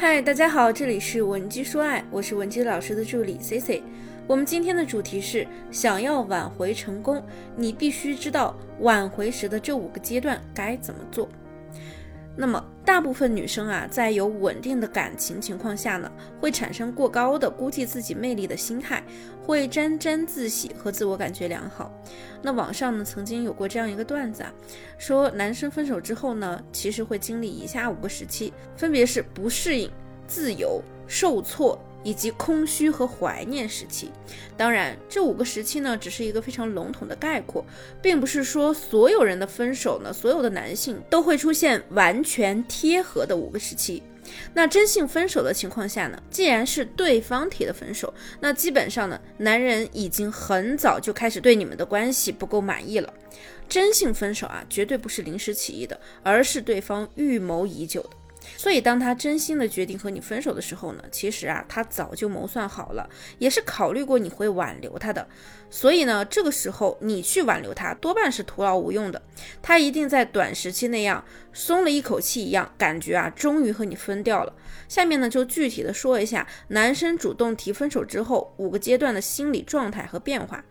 [0.00, 3.82] 嗨，大家好，这里是文姬说爱，我是文姬老师的助理 C C。
[4.28, 7.20] 我们今天的主题是：想要挽回成功，
[7.56, 11.28] 你必须知道挽回时的这五个阶段该怎么做。
[12.40, 16.08] 那么，大部分女生啊，在有稳定的感情情况下呢，
[16.40, 19.02] 会产生过高的估计自己魅力的心态，
[19.44, 21.92] 会沾沾自喜和自我感觉良好。
[22.40, 24.52] 那网上呢，曾经有过这样一个段子啊，
[24.98, 29.90] 说男生分手之后呢，其实会经历以下五个时期，分别是不适应、
[30.28, 31.76] 自由、受挫。
[32.02, 34.10] 以及空虚和怀念时期，
[34.56, 37.64] 当然，这五个时期呢，只是一个非常笼统的概括，
[38.00, 44.02] 并不是说所有人的分手呢，所有的男性都会出现完全贴合的五个时期。
[44.52, 53.12] 那真性分手的情况下呢，既然是对方提的分手，那基本上呢，男人已经很早就开始对你们的关系不够满意了。
[53.68, 58.10] 真性分手啊，绝对不是临时起意的，而是对方预谋已久的。
[58.56, 65.26] 所以，当他真心的决定和你分手的时候呢，其实啊，他早就谋算好了，也是考虑过你会挽留他的。
[65.70, 69.20] 所以呢，这个时候你去挽留他，多半是徒劳无用的。
[69.62, 74.52] 他一定在短时期那样松了一口气一样，感觉啊，终于和你分掉了。
[74.88, 80.64] 下面呢，就具体的说一下男生主动提分手之后五个阶段的心理状态和变化。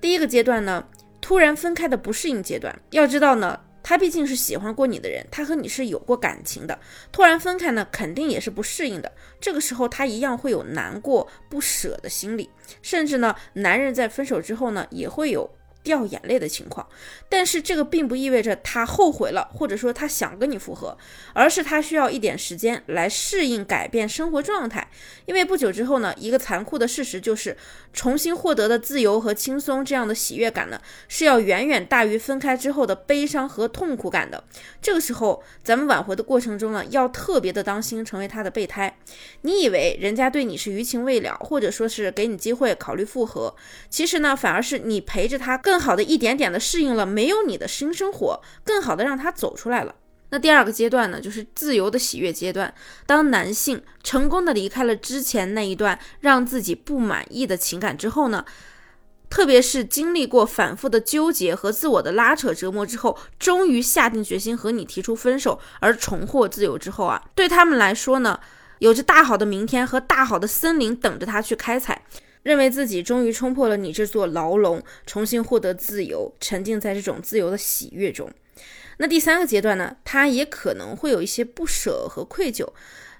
[0.00, 0.84] 第一个阶段呢，
[1.20, 2.76] 突然分开的不适应阶段。
[2.90, 3.60] 要知道呢。
[3.82, 6.78] 他毕竟是喜欢过你的人，他和你是有过感情的，
[7.10, 9.10] 突然分开呢，肯定也是不适应的。
[9.40, 12.48] 这个时候他一样会有难过、不舍的心理，
[12.80, 15.50] 甚至呢，男人在分手之后呢，也会有。
[15.82, 16.86] 掉眼泪的情况，
[17.28, 20.96] 但是这个并不意味着他后悔了，或者说他想跟你复合，
[21.32, 24.88] 而是他需要一点时间来适应改变生活状态。
[25.26, 27.56] 因为不久之后呢，一个残酷的事实就是，
[27.92, 34.44] 重新获得的自由和轻松这样的喜悦感呢，是要远远大于分开之后的悲伤和痛苦感的。
[34.80, 38.96] 这个时候，咱们挽回的过程中呢，要特别的当心成为他的备胎。
[39.40, 43.52] 你以为人家对你是余情未了，或者说是给你机会考虑复合，
[43.90, 45.71] 其实呢，反而是你陪着他更。
[45.72, 49.94] 更好的一点点的适应了没有你的新生活，更好的让他走出来了。
[50.28, 52.74] 那第二个阶段呢，就是自由的喜悦阶段。
[53.06, 58.44] 当男性成功的离开了之前那一段让自己不满意的情感之后呢，
[59.30, 68.38] 特别是经历过反复的纠结和自我的拉扯折磨之后，终于下定决心和你提出分手而重获自由之后啊，对他们来说呢，
[68.80, 72.02] 有着大好的明天和大好的森林等着他去开采。
[72.42, 78.30] 认为自己终于冲破了你这座牢笼，重新获得自由，沉浸在这种自由的喜悦中。
[78.98, 79.96] 那第三个阶段呢？
[80.04, 82.68] 他也可能会有一些不舍和愧疚，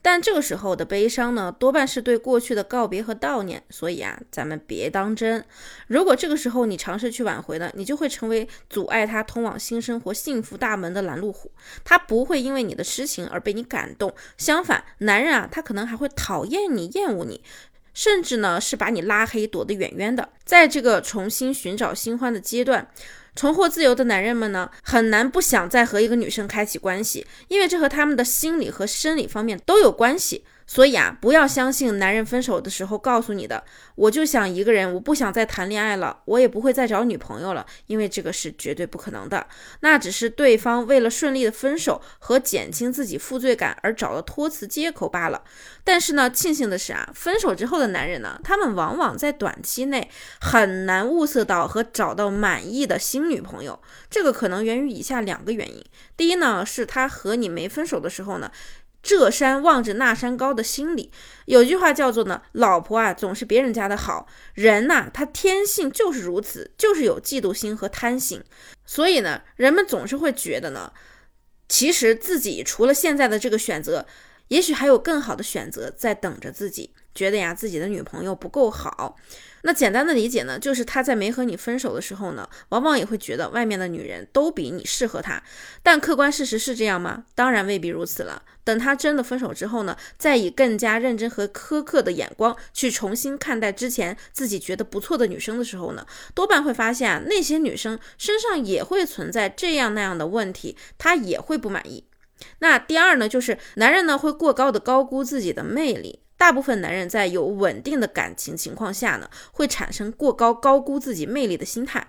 [0.00, 3.62] 但这个时候的悲伤呢，多半是对过去的告别和悼念。
[3.68, 5.44] 所以啊，咱们别当真。
[5.86, 11.52] 如果这个时候你尝试去挽回呢，你就会成为阻碍他通往新生活幸福大门的拦路虎。
[11.84, 17.42] 他不会因为你的痴情而被你感动，相反，男人啊，他可能还会讨厌你、厌恶你。
[17.98, 20.28] 甚至呢，是把你拉黑，躲得远远的。
[20.44, 22.88] 在这个重新寻找新欢的阶段，
[23.34, 30.44] 重获自由的男人们呢，很难不想再和一个女生开启关系，因为这和他们的心理和生理方面都有关系。
[30.70, 33.64] 所以啊，不要相信男人分手的时候告诉你的，
[33.94, 39.46] 我就想一个人，我不想再谈恋爱了，我也不会再找女朋友了，因为这个是绝对不可能的。
[39.80, 45.42] 那只是对方为了顺利的分手和减轻自己负罪感而找的托词借口罢了。
[45.82, 53.80] 但是呢，庆幸的是啊，分手之后的男人呢，他们往往在短期内很难物色到和找到满意的新女朋友。
[54.10, 55.82] 这个可能源于以下两个原因：
[56.14, 58.52] 第一呢，是他和你没分手的时候呢。
[59.02, 61.10] 这山望着那山高的心理，
[61.46, 68.42] 有句话叫做呢，老婆啊总是别人家的好人呐，他天性就是如此，就是有嫉妒心和贪心，
[68.84, 70.92] 所以呢，人们总是会觉得呢，
[71.68, 74.06] 其实自己除了现在的这个选择，
[74.48, 76.92] 也许还有更好的选择在等着自己。
[77.18, 79.16] 觉得呀，自己的女朋友不够好。
[79.62, 85.42] 那简单的理解呢，就是他在没和你分手的时候呢，往往也会觉得外面的女人都比你适合他。
[85.82, 87.24] 但客观事实是这样吗？
[87.34, 88.44] 当然未必如此了。
[88.62, 102.04] 等他真的分手之后呢，再以更加认真和苛刻的眼光去重新看待之前自己觉得不错的女生的时候呢，多半会发现啊，那些女生身上也会存在这样那样的问题，他也会不满意。
[102.60, 106.20] 那第二呢，就是男人呢会过高的高估自己的魅力。
[106.38, 112.06] 大部分男人在有稳定的感情情况下呢，会产生过高高估自己魅力的心态。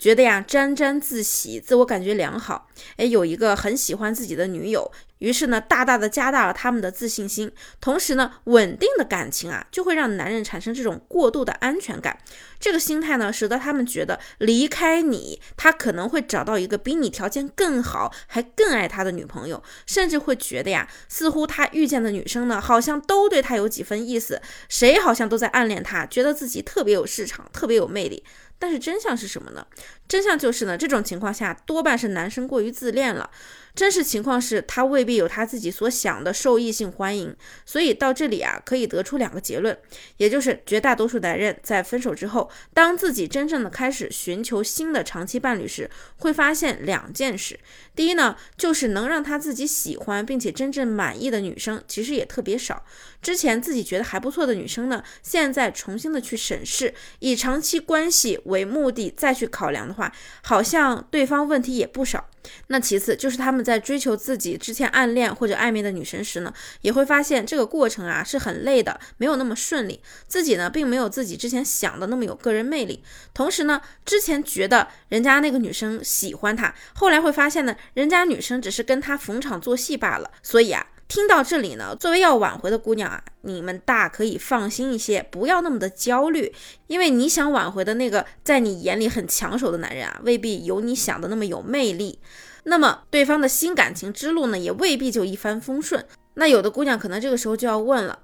[0.00, 2.66] 觉得呀沾沾自喜，自我感觉良好，
[2.96, 4.90] 哎，有一个很喜欢自己的女友。
[5.18, 12.18] 于是呢，大大的加大了他们的自信心，同时呢，稳定的感情啊，就会让男人产生这种过度的安全感。
[12.58, 28.24] 这个心态呢，使得他们觉得离开你，他可能会找到一个比你条件更好，还更爱他的女朋友，甚至会觉得呀，似乎他遇见的女生呢，好像都对他有几分意思，谁好像都在暗恋他，觉得自己特别有市场，特别有魅力。
[28.60, 29.66] 但是真相是什么呢？
[30.06, 33.28] 真相就是呢，这种情况下多半是男生过于自恋了。
[33.74, 37.34] 真实情况是他未必有他自己所想的受异性欢迎。
[37.64, 39.76] 所以到这里啊，可以得出两个结论，
[40.16, 47.58] 也就是绝大多数男人在分手之后，当自己真正的开始寻求新的长期伴侣时，会发现两件事。
[47.94, 52.84] 第一呢，就是能让他自己喜欢并且真正满意的女生其实也特别少。
[53.20, 60.10] 之前自己觉得还不错的女生呢，现在重新的去审视，以长期关系为目的再去考量的话，
[60.42, 62.29] 好像对方问题也不少。
[62.68, 70.00] 那其次就是他们在追求自己之前暗恋或者暧昧的女神时呢，也会发现这个过程啊是很累的，没有那么顺利。
[70.26, 73.02] 自己呢并没有自己之前想的那么有个人魅力。
[73.34, 80.30] 同时呢，之前觉得人家那个女生喜欢他，后来会发现呢，人家女生只是跟他逢场作戏罢了。
[80.42, 80.86] 所以啊。
[81.10, 86.54] 听到这里呢，作为要挽回的姑娘啊，你们大可以放心一些，不要那么的焦虑，
[86.86, 92.20] 因为你想挽回的那个在你眼里很抢手的男人啊，未必有你想的那么有魅力。
[92.62, 96.06] 那么对方的新感情之路呢，也未必就一帆风顺。
[96.34, 98.20] 那有的姑娘可能这个时候就要问了，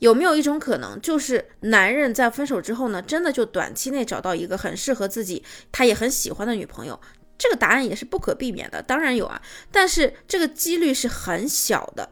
[0.00, 6.98] 有没有一种可能，就是男人在分手之后呢，真的就短期内找到一个很适合自己，他也很喜欢的女朋友？
[7.40, 9.40] 这个答案也是不可避免的，当然有啊，
[9.72, 12.10] 但是这个几率是很小的，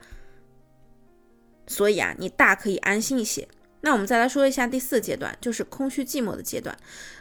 [1.66, 3.46] 所以啊，你大可以安心一些。
[3.80, 6.76] 那我们再来说一下第四阶段，就是空虚寂寞的阶段。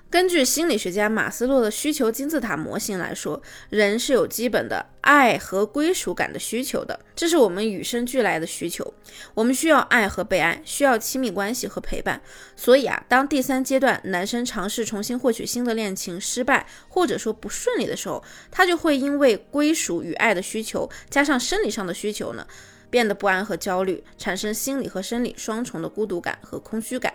[0.09, 8.94] 根据心理学家马斯洛的需求金字塔模型来说，人是有基本的爱和归属感的需求的，这是我们与生俱来的需求。
[9.33, 12.21] 我们需要爱和被爱，需要亲密关系和陪伴。
[12.56, 22.48] 所以啊，当第三阶段男生尝试重新获取新的恋情失败，或者说不顺利的时候，他就会因为归属与爱的需求，加上生理上的需求呢，
[22.89, 27.13] 变得不安和焦虑，产生心理和生理双重的孤独感和空虚感。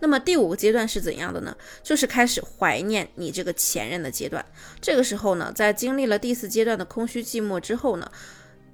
[0.00, 1.56] 那么第五个阶段是怎样的呢？
[1.82, 4.44] 就是开始怀念你这个前任的阶段。
[4.80, 8.10] 这个时候呢，在经历了第四阶段的空虚寂寞之后呢，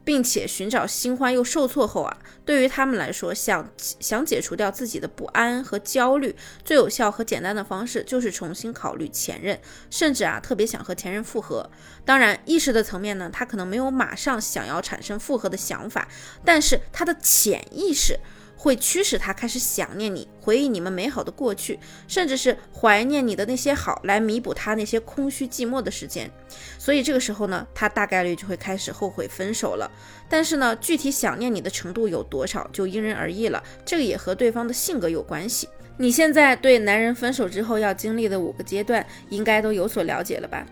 [0.05, 9.59] 并且寻找新欢又受挫后啊，对于他们来说，想想解除掉自己的不安和焦虑，最有效和简单的方式就是重新考虑前任，
[9.91, 11.71] 甚至啊，特别想和前任复合。
[12.05, 16.06] 当然，意识的层面呢，他可能没有马上想要产生复合的想法，
[16.45, 18.21] 但是他的潜意识。
[18.56, 21.79] 会驱使他开始想念你，回忆你们美好的过去，
[22.09, 26.31] 甚至是怀念你的那些好，来弥补他那些空虚寂寞的时间。
[26.79, 29.91] 所以这个时候呢，他大概率就会开始后悔分手了。
[30.29, 33.62] 但是呢，具体想念你的程度有多少，就因人而异了。
[33.85, 35.69] 这个也和对方的性格有关系。
[35.97, 40.67] 你现在对男人分手之后要经历的五个阶段，应该都有所了解了吧？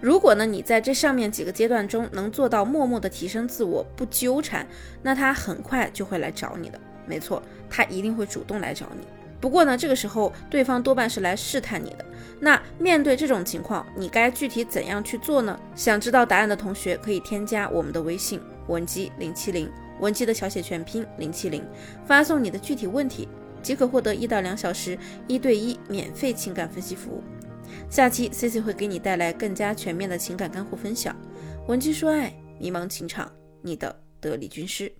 [0.00, 4.66] 如果呢，你在这上面几个阶段中能做到默默的提升自我，不纠缠，
[5.02, 6.78] 那他很快就会来找你的。
[7.06, 9.06] 没错，他一定会主动来找你。
[9.40, 12.04] 不过呢，这个时候对方多半是来试探你的。
[12.40, 15.58] 那面对这种情况，你该具体怎样去做呢？
[15.74, 19.70] 想知道答案的同学可以添加我们的微信文姬零七零，
[20.00, 21.62] 文姬的小写全拼零七零，
[22.06, 23.28] 发送你的具体问题，
[23.62, 27.22] 即可获得一到两小时一对一免费情感分析服务。
[27.90, 31.14] 下期 C C 会给你带来更加全面的情感干货分享。
[31.68, 33.30] 文姬说爱，迷茫情场，
[33.60, 34.90] 你的得力军师。